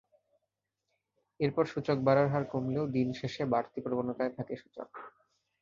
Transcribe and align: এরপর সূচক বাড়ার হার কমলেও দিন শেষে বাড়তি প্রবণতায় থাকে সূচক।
এরপর 1.39 1.63
সূচক 1.65 1.97
বাড়ার 2.03 2.27
হার 2.29 2.43
কমলেও 2.51 2.85
দিন 2.95 3.07
শেষে 3.19 3.43
বাড়তি 3.53 3.79
প্রবণতায় 3.81 4.33
থাকে 4.37 4.53
সূচক। 4.61 4.89